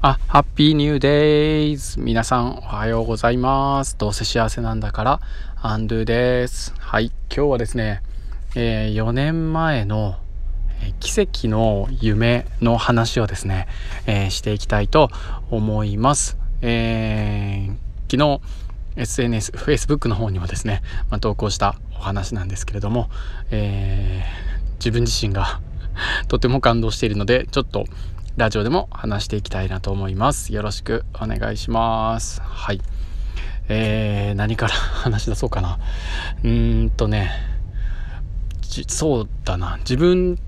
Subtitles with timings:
[0.00, 3.98] あ、ハッピーニューデイズ皆さんおはようございます。
[3.98, 5.20] どうせ幸せなんだから、
[5.60, 6.72] アンドゥです。
[6.78, 8.00] はい、今日はですね、
[8.54, 10.14] えー、4年前の、
[10.82, 13.66] えー、奇跡の夢の話をですね、
[14.06, 15.10] えー、していきたいと
[15.50, 16.38] 思います。
[16.62, 17.68] え
[18.08, 18.40] 昨日、
[18.94, 20.80] SNS、Facebook の方にもですね、
[21.10, 23.10] まあ、投稿したお話なんですけれども、
[23.50, 24.22] え
[24.78, 25.60] 自分自身が
[26.28, 27.84] とても感動しているので、ちょっと
[28.38, 30.54] ラジオでも話していきたいなと思います。
[30.54, 32.40] よろしくお願いします。
[32.40, 32.80] はい。
[33.68, 35.80] えー、何から話し出そうかな。
[36.44, 37.32] うーんとね、
[38.86, 39.78] そうだな。
[39.78, 40.38] 自分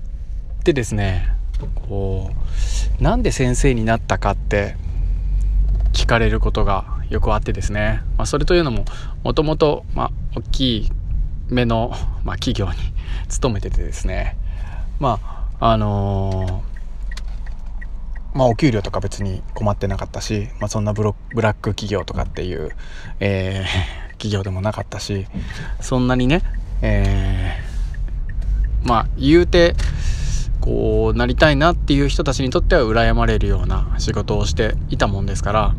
[0.61, 1.35] ってですね、
[1.89, 2.31] こ
[3.01, 4.77] う、なんで先生になったかって
[5.93, 8.03] 聞かれることがよくあってですね。
[8.17, 8.85] まあ、それというのも、
[9.25, 10.93] もともと、まあ、大きい
[11.49, 11.91] 目の、
[12.23, 12.79] まあ、企業に
[13.29, 14.37] 勤めててですね。
[15.01, 15.19] ま
[15.59, 16.70] あ、あのー
[18.33, 22.71] まあ、お給料とか別に困ってなかったし、まあ、そんなブロブラック企業とかっていう、
[23.19, 25.27] えー、 企業でもなかったし
[25.81, 26.43] そんなにね、
[26.83, 29.75] えー、まあ言うて
[30.61, 35.75] こうなりたいなっていう人たちにとっては羨まれるような仕事をしていたもんですから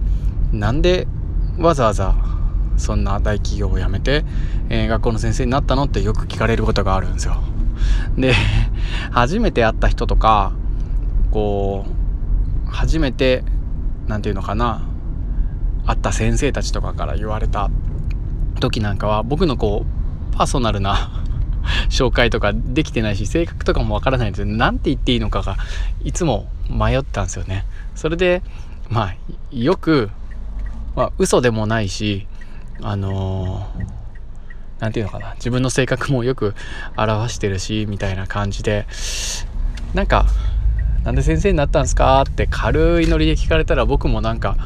[0.52, 1.08] なんで
[1.58, 2.16] わざわざ
[2.78, 4.26] そんな大企業を辞めて、
[4.70, 7.42] えー、学校の先生になったのってよく聞かれることがあるんですよ。
[8.18, 8.34] で
[9.12, 10.52] 初めて会った人とか
[11.30, 12.01] こう
[12.72, 13.44] 初めて
[14.08, 14.88] 何て言うのかな
[15.86, 17.70] 会った先生たちとかから言われた
[18.60, 21.12] 時なんかは僕のこうパーソナルな
[21.90, 24.48] 紹介とかできてないし性格とかもわからないんですよ。
[24.48, 25.58] 何て言っていいのかが
[26.04, 27.66] いつも迷ったんですよね。
[27.96, 28.42] それで
[28.90, 29.16] まあ
[29.52, 30.10] よく、
[30.96, 32.28] まあ、嘘でもないし
[32.82, 33.68] あの
[34.80, 36.56] 何、て言うのかな自分の性格もよく
[36.98, 38.88] 表してるしみたいな感じで
[39.94, 40.26] なんか
[41.04, 44.58] なんで先生になったんですか?」って軽いノリで聞かれたら僕もなんか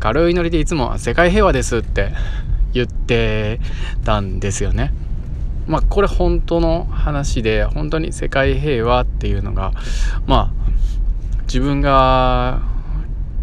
[0.00, 2.12] 軽いノリでいつも「世界平和です」って
[2.72, 3.60] 言って
[4.04, 4.92] たんですよね。
[5.66, 9.72] まあこれ本当の話で本当に世界平和っていうのが
[10.26, 10.64] まあ
[11.46, 12.60] 自分が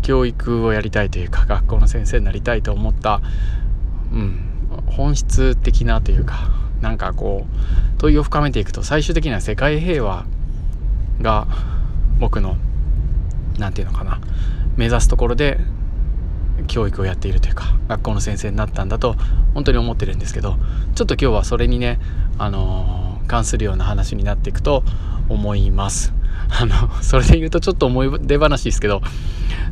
[0.02, 3.22] 教育をやりたいというか学校の先生になりたいと思った、
[4.12, 4.40] うん、
[4.88, 6.52] 本質的なというか
[6.82, 10.26] なんかこう問いを深めていくと最終的には世界平和
[11.22, 11.48] が
[12.22, 12.56] 僕の
[13.58, 14.22] 何て言うのかな
[14.78, 15.60] 目指すところで
[16.68, 19.16] 教育をやっているというか学校の先生になったんだと
[19.56, 20.56] 本当に思ってるんですけど
[20.96, 22.00] ちょっと今日はそれにね
[22.38, 24.84] あの、関するような話になっていくと
[25.30, 26.14] 思います。
[26.50, 29.02] あのそれで言うとちょっと思い出話ですけど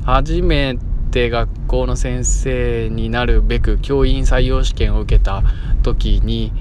[0.06, 0.78] 初め
[1.12, 5.44] て学校の先生になるべく教員採用試験を受けた
[5.84, 6.54] 時に、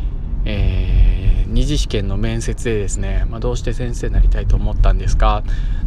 [0.44, 1.07] えー、
[1.48, 5.42] 二次試験の面接でですね、まあ、どうして先生になりたいと思ったんですか？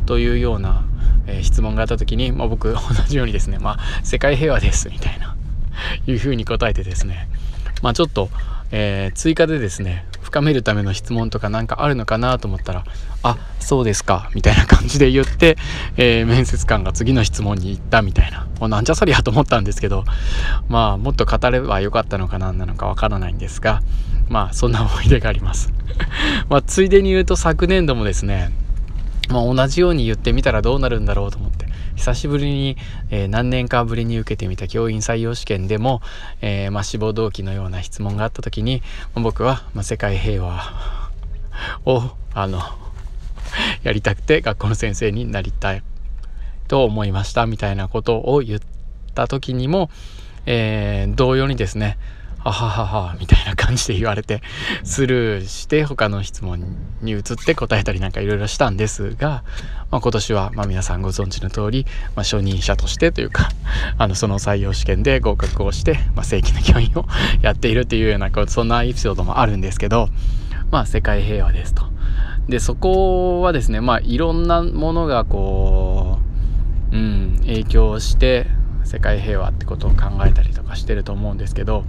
[0.05, 0.83] というような、
[1.27, 5.35] えー、質問があった時に、まあ、僕同じようにですね、まあ、世界平和ですみたいな
[6.07, 7.27] いうふうに答えてですね、
[7.81, 8.29] まあ、ちょっと、
[8.72, 12.86] えー、追加でですね深めるための質問とか何かあるのかなと思ったら
[13.22, 15.58] 「あそうですか」みたいな感じで言って、
[15.97, 20.06] えー、面接官が次の質問に行ったみたいなもうなんじゃそりゃと思ったんですけど
[20.70, 23.81] まあもっと語ればよかったのか何なのかわからないんですが
[24.30, 25.74] まあそんな思い出があります。
[26.47, 28.53] まあついでに言うと昨年度もですね
[29.28, 31.60] まあ、同じように言ってみたらどうなるんだろうと思って
[32.01, 32.78] 久しぶりに、
[33.12, 36.01] えー、何年かぶりに受けてみた教員採用試験でも、
[36.41, 38.81] えー、まあ、志望動機のような質問があった時に、
[39.13, 40.63] 僕は、ま世界平和
[41.85, 42.01] を
[42.34, 42.59] あの
[43.84, 45.84] やりたくて学校の先生になりたい
[46.67, 48.59] と思いましたみたいなことを言っ
[49.13, 49.91] た時にも、
[50.47, 52.00] えー、同様にですね
[52.44, 54.41] ははははみたいな感じで言われて
[54.84, 59.44] スルーして他の質問に移って答えたりなんかいろいろしたんですが、
[59.91, 61.85] まあ、今年はま皆さんご存知の通り、
[62.16, 63.50] まあ、初任者としてというか
[63.97, 67.06] あのその採用試験で合格をして、まあ、正規の教員を
[67.41, 70.09] やっているというようなそんなエピソードもあるんですけど
[70.72, 71.84] まあ世界平和ですと。
[72.50, 76.19] でそこはですねまあいろんなものがこ
[76.91, 78.47] う、うん、影響して
[78.83, 81.85] 世界平和ってことを考えたりとかしてると思うんですけど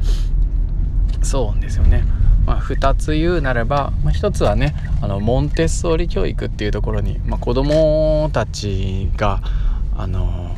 [1.23, 2.05] そうですよね。
[2.47, 9.41] まあ、2つ言うならば、まあ、1つはねあのモンテッソーリ教育っていうところに、まあ、子どもたちが
[9.97, 10.57] あの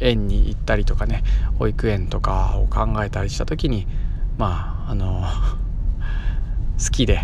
[0.00, 1.24] 園に行ったりとかね
[1.58, 3.88] 保育園とかを考えたりした時に
[4.38, 5.24] まああの
[6.78, 7.20] 好きで、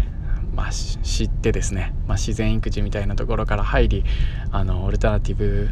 [0.55, 4.05] まあ、知ってですね、まあ、自然育児みたいなところから入り
[4.51, 5.69] あのオルタナティブ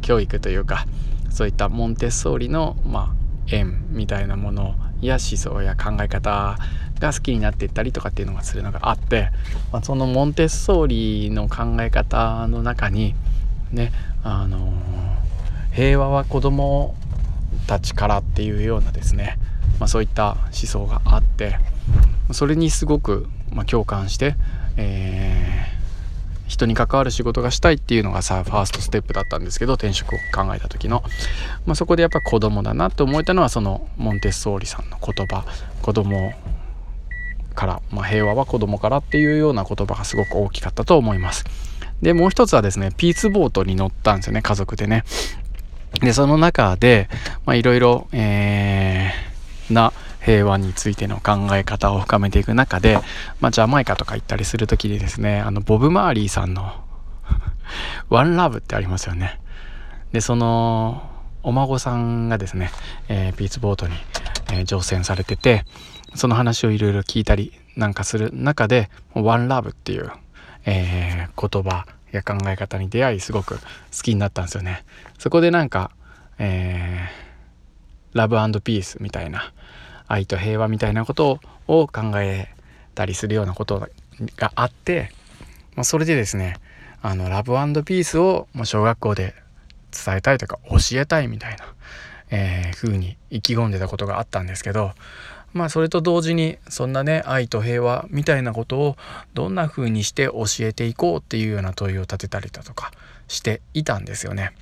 [0.00, 0.86] 教育というか
[1.30, 6.58] そういったモンテッソーリの、まあ、縁みたいなものや思想や考え方
[6.98, 9.30] が好きになっていったりとかっていうのがするのがあって、
[9.72, 13.14] まあ、そのモンテッソーリの考え方の中に
[13.72, 13.92] ね
[14.22, 14.72] あの
[15.72, 16.94] 平和は子供
[17.66, 19.38] たちからっていうようなですね、
[19.78, 21.58] まあ、そういった思想があって
[22.32, 24.34] それにすごく、ま共感して、
[24.76, 25.75] えー、
[26.46, 31.02] 人に関わる仕事がしたいっていうのがさファーストステップだったんですけど転職を考えた時の、
[31.66, 35.44] まあ、そこでやっぱ子供だなと思えたのはそのモンテッソーリさんの言葉
[35.82, 36.32] 子供
[37.54, 41.44] から、まあ、平和は子供からっていうような言葉がすごく大きかったと思います。
[42.02, 45.04] でもう一つはですねピースボートに乗ったんですよね家族でね。
[46.00, 47.08] でその中で
[47.48, 48.06] いろいろ
[49.70, 52.98] な平和についての考え方を深めていく中で、
[53.40, 56.72] まあ、ジャマイカとか行ったりする時にですねあのボブ・マーリーさんの
[58.08, 59.40] 「ワンラブってありますよね。
[60.12, 61.10] でその
[61.42, 62.70] お孫さんがですね、
[63.08, 63.94] えー、ピースボートに、
[64.50, 65.64] えー、乗船されてて
[66.14, 70.10] その話をいろいろ聞いたりなんかする中で「ワンラブっていう、
[70.64, 73.62] えー、言葉や考え方に出会いすごく好
[74.02, 74.84] きになったんですよね。
[75.18, 75.90] そこでなんか、
[76.38, 79.52] えー、ラブピースみたいな
[80.08, 82.48] 愛と平和みたいなことを考え
[82.94, 83.88] たりするようなこと
[84.36, 85.10] があって、
[85.74, 86.56] まあ、それでですね
[87.02, 87.52] あのラブ
[87.84, 89.34] ピースを小学校で
[89.92, 91.64] 伝えたいとか教えたいみたいな、
[92.30, 94.92] えー、風に意気込んでたことがあったんですけど
[95.52, 98.96] まあそれと同時にそんなね愛と平和みたいなことを
[99.34, 102.92] どんな風にして教えていこうっていうような問いを立てたりだとか
[103.28, 104.52] していたんですよね。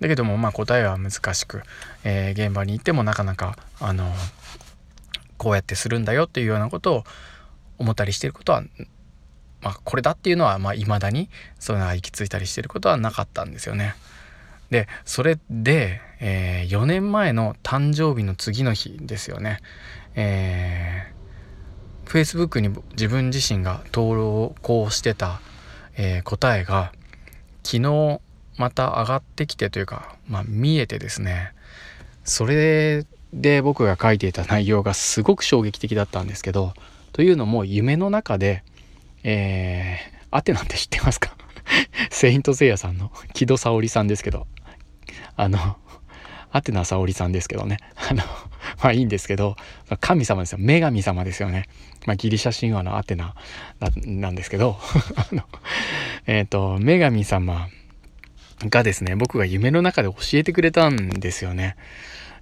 [0.00, 1.62] だけどもまあ答えは難しく、
[2.04, 4.12] えー、現場に行ってもなかなかあの
[5.44, 7.04] こうやってするんだよっていうようなことを
[7.78, 8.62] 思ったりしてることは、
[9.60, 13.94] まあ、これだっていうのはま未だにそういうのが行き着いたりしてることはなかったんですよね。
[14.70, 19.60] でそれで、えー、4年前の誕生日の次の日ですよね。
[20.14, 25.42] えー、Facebook に自分自身が登録をしてた、
[25.96, 26.92] えー、答えが
[27.62, 28.20] 昨日
[28.56, 31.52] また上がってきてというか、まあ、見えてですね
[32.24, 36.72] それで僕が書いていた内容がすごく衝撃的だったんですけど
[37.12, 38.62] というのも夢の中で、
[39.24, 41.36] えー、アテナって知ってますか？
[42.10, 44.46] セイントセイヤさんの木戸沙織さんですけど。
[45.36, 45.58] あの
[46.50, 47.78] アテナ沙織さんですけどね。
[47.96, 48.22] あの
[48.80, 49.56] まあいいんですけど
[50.00, 50.58] 神様ですよ。
[50.60, 51.68] 女神様ですよね、
[52.06, 53.34] まあ、ギリシャ神話のアテナ
[54.06, 54.78] なんですけど。
[55.16, 55.42] あの
[56.26, 57.68] えっ、ー、と女神様
[58.60, 61.76] がですね僕が夢の中で教えてくれたんですよね。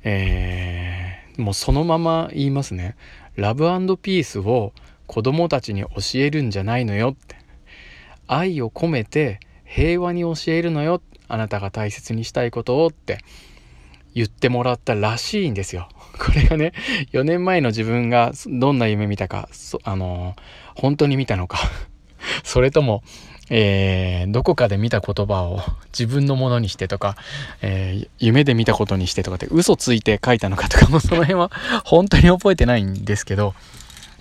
[0.05, 2.97] えー、もうそのまま言いますね。
[3.37, 3.65] ラブ
[3.97, 4.73] ピースを
[5.07, 7.37] 子供たちに教えるんじゃないのよって。
[8.27, 11.03] 愛を込めて平和に教えるのよ。
[11.29, 13.19] あなたが大切にしたいことをって。
[14.15, 15.89] 言ってもらったらしいんですよ。
[16.19, 16.73] これがね
[17.13, 19.49] 4年前の自分がどんな夢見たか
[19.85, 20.37] あの
[20.77, 21.59] 本当に見たのか。
[22.45, 23.03] それとも、
[23.51, 25.61] えー、どこかで見た言葉を
[25.97, 27.17] 自分のものにしてとか、
[27.61, 31.51] えー、夢で見たことにしてとかって嘘ついて書いたのかとかも その辺は
[31.85, 33.55] 本当に覚えてないんですけど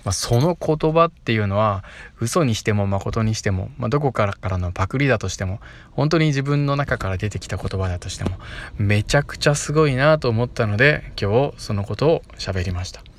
[0.04, 1.84] まあ、その言葉っていうのは
[2.20, 5.60] 嘘にしても誠にしても、まあ、どこからからのパクリだとしても
[5.92, 8.30] 本当に自分の中から出てきた言葉だとしても
[8.78, 13.11] めちゃくちゃすごいなと思ったので今日そのことを喋りました。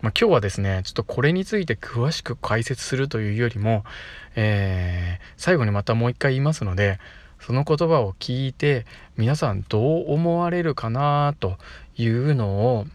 [0.00, 3.84] まあ、今日はですねちょっとこれについて詳しく解説するというよりも、
[4.36, 7.00] えー、最後にまたもう一回言いますので
[7.40, 8.86] その言葉を聞いて
[9.16, 11.58] 皆さんどう思われるかなと
[11.96, 12.86] いうのを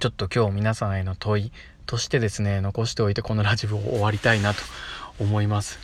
[0.00, 1.52] ちょっと今日皆さんへの問い
[1.86, 4.62] としてですね残しておいてこのラジオを終わりたいなと
[5.20, 5.78] 思います。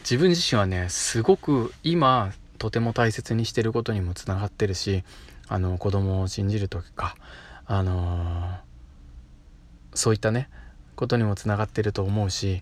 [0.00, 5.02] 自分自身はねすごく今とても大切にしてることにもつながってるし
[5.48, 7.16] あの子供を信じるとか
[7.66, 8.58] あの
[9.96, 10.48] そういったね
[10.94, 12.60] ことにもつながってると思うし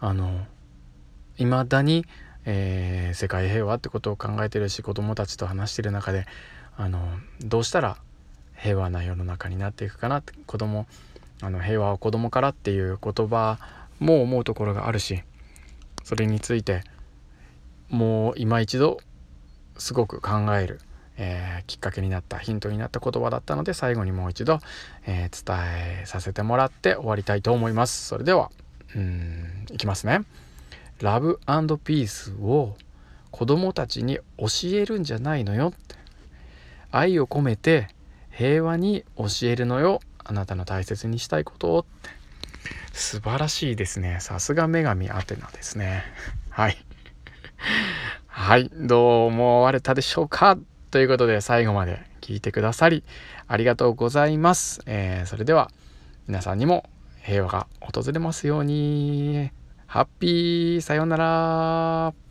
[0.00, 0.46] あの
[1.36, 2.06] 未だに、
[2.44, 6.26] えー、世界平和ってことを考えてるし子供たちと話してる中で
[6.76, 7.00] あの
[7.40, 7.96] どうしたら
[8.56, 10.86] 平和な世の中になっていくかなって子供
[11.40, 13.58] あの平和は子供からっていう言葉
[14.00, 15.22] も思うところがあるし
[16.02, 16.82] それについて
[17.88, 18.98] もう今一度
[19.76, 20.80] すごく考える、
[21.18, 24.60] えー、きっかけになったヒントになった言葉だったので最後にもう一度、
[25.04, 25.58] えー、伝
[26.02, 28.06] えさせてもらって終わりたいと思います。
[28.06, 28.50] それでは
[28.94, 30.22] うんいきますね。
[31.00, 31.38] ラブ
[31.84, 32.76] ピースを
[33.30, 35.68] 子供たちに教えるんじゃないのよ。
[35.68, 35.96] って
[36.90, 37.88] 愛を込めて
[38.30, 40.00] 平和に教えるのよ。
[40.24, 41.80] あなたの大切にしたいことを。
[41.80, 42.10] って
[42.92, 44.18] 素晴らしいですね。
[44.20, 46.04] さすが女神アテナですね。
[46.50, 46.76] はい。
[48.26, 48.70] はい。
[48.74, 50.58] どう思われたでしょうか？
[50.90, 53.04] ということで最後まで聞いてくださり
[53.46, 55.70] ありがとうございます、えー、それでは
[56.26, 56.88] 皆さんにも
[57.22, 59.50] 平和が訪れますように。
[59.86, 62.27] ハッピーさようなら。